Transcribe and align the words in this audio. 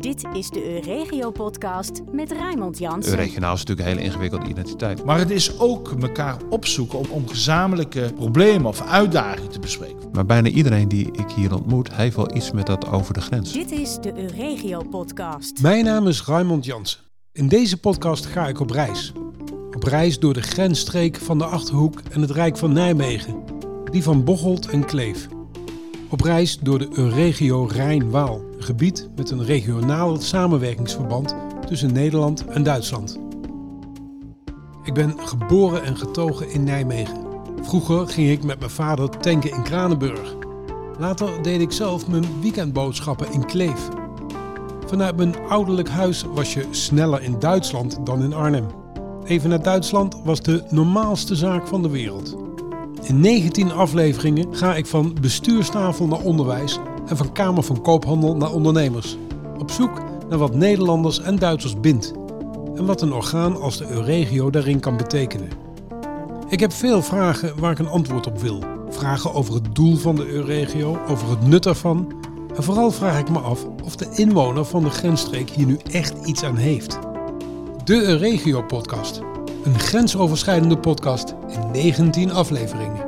Dit 0.00 0.24
is 0.32 0.50
de 0.50 0.74
Euregio-podcast 0.74 2.02
met 2.12 2.32
Raymond 2.32 2.78
Jansen. 2.78 3.16
Regionaal 3.16 3.54
is 3.54 3.58
natuurlijk 3.58 3.88
een 3.88 3.94
hele 3.94 4.08
ingewikkelde 4.08 4.48
identiteit. 4.48 5.04
Maar 5.04 5.18
het 5.18 5.30
is 5.30 5.58
ook 5.58 5.94
elkaar 6.00 6.36
opzoeken 6.50 6.98
om, 6.98 7.06
om 7.10 7.28
gezamenlijke 7.28 8.12
problemen 8.14 8.66
of 8.66 8.80
uitdagingen 8.80 9.50
te 9.50 9.58
bespreken. 9.58 10.08
Maar 10.12 10.26
bijna 10.26 10.48
iedereen 10.48 10.88
die 10.88 11.12
ik 11.12 11.30
hier 11.30 11.54
ontmoet, 11.54 11.92
heeft 11.92 12.16
wel 12.16 12.36
iets 12.36 12.52
met 12.52 12.66
dat 12.66 12.90
over 12.90 13.14
de 13.14 13.20
grens. 13.20 13.52
Dit 13.52 13.70
is 13.70 13.98
de 14.00 14.18
Euregio-podcast. 14.22 15.62
Mijn 15.62 15.84
naam 15.84 16.06
is 16.06 16.24
Raymond 16.24 16.64
Jansen. 16.64 17.00
In 17.32 17.48
deze 17.48 17.80
podcast 17.80 18.26
ga 18.26 18.48
ik 18.48 18.60
op 18.60 18.70
reis. 18.70 19.12
Op 19.74 19.82
reis 19.82 20.18
door 20.18 20.34
de 20.34 20.42
grensstreek 20.42 21.16
van 21.16 21.38
de 21.38 21.44
Achterhoek 21.44 22.00
en 22.10 22.20
het 22.20 22.30
Rijk 22.30 22.56
van 22.56 22.72
Nijmegen. 22.72 23.44
Die 23.90 24.02
van 24.02 24.24
Bocholt 24.24 24.68
en 24.68 24.84
Kleef. 24.84 25.28
Op 26.08 26.20
reis 26.20 26.58
door 26.58 26.78
de 26.78 26.88
Euregio 26.92 27.64
Rijn-Waal. 27.64 28.47
Gebied 28.68 29.08
met 29.16 29.30
een 29.30 29.44
regionaal 29.44 30.16
samenwerkingsverband 30.16 31.34
tussen 31.66 31.92
Nederland 31.92 32.44
en 32.46 32.62
Duitsland. 32.62 33.18
Ik 34.84 34.94
ben 34.94 35.14
geboren 35.18 35.82
en 35.82 35.96
getogen 35.96 36.50
in 36.50 36.64
Nijmegen. 36.64 37.26
Vroeger 37.62 38.08
ging 38.08 38.30
ik 38.30 38.44
met 38.44 38.58
mijn 38.58 38.70
vader 38.70 39.08
tanken 39.08 39.50
in 39.50 39.62
Kranenburg. 39.62 40.36
Later 40.98 41.42
deed 41.42 41.60
ik 41.60 41.72
zelf 41.72 42.08
mijn 42.08 42.40
weekendboodschappen 42.40 43.32
in 43.32 43.46
Kleef. 43.46 43.88
Vanuit 44.86 45.16
mijn 45.16 45.38
ouderlijk 45.48 45.88
huis 45.88 46.22
was 46.34 46.54
je 46.54 46.66
sneller 46.70 47.22
in 47.22 47.38
Duitsland 47.38 48.06
dan 48.06 48.22
in 48.22 48.34
Arnhem. 48.34 48.66
Even 49.24 49.50
naar 49.50 49.62
Duitsland 49.62 50.20
was 50.24 50.42
de 50.42 50.64
normaalste 50.70 51.36
zaak 51.36 51.66
van 51.66 51.82
de 51.82 51.90
wereld. 51.90 52.36
In 53.02 53.20
19 53.20 53.72
afleveringen 53.72 54.56
ga 54.56 54.76
ik 54.76 54.86
van 54.86 55.16
bestuurstafel 55.20 56.06
naar 56.06 56.20
onderwijs 56.20 56.78
en 57.08 57.16
van 57.16 57.32
Kamer 57.32 57.62
van 57.62 57.82
Koophandel 57.82 58.36
naar 58.36 58.52
ondernemers. 58.52 59.16
Op 59.58 59.70
zoek 59.70 60.02
naar 60.28 60.38
wat 60.38 60.54
Nederlanders 60.54 61.20
en 61.20 61.36
Duitsers 61.36 61.80
bindt 61.80 62.12
en 62.74 62.86
wat 62.86 63.02
een 63.02 63.12
orgaan 63.12 63.60
als 63.60 63.76
de 63.76 63.90
Euregio 63.90 64.50
daarin 64.50 64.80
kan 64.80 64.96
betekenen. 64.96 65.48
Ik 66.48 66.60
heb 66.60 66.72
veel 66.72 67.02
vragen 67.02 67.52
waar 67.58 67.70
ik 67.70 67.78
een 67.78 67.88
antwoord 67.88 68.26
op 68.26 68.40
wil. 68.40 68.62
Vragen 68.88 69.34
over 69.34 69.54
het 69.54 69.74
doel 69.74 69.96
van 69.96 70.14
de 70.14 70.26
Euregio, 70.26 70.98
over 71.08 71.30
het 71.30 71.46
nut 71.46 71.66
ervan. 71.66 72.12
En 72.56 72.62
vooral 72.62 72.90
vraag 72.90 73.18
ik 73.18 73.30
me 73.30 73.38
af 73.38 73.66
of 73.84 73.96
de 73.96 74.06
inwoner 74.14 74.64
van 74.64 74.84
de 74.84 74.90
grensstreek 74.90 75.50
hier 75.50 75.66
nu 75.66 75.78
echt 75.90 76.26
iets 76.26 76.44
aan 76.44 76.56
heeft. 76.56 76.98
De 77.84 78.02
Euregio-podcast. 78.02 79.20
Een 79.64 79.78
grensoverschrijdende 79.78 80.78
podcast 80.78 81.34
in 81.48 81.70
19 81.70 82.32
afleveringen. 82.32 83.07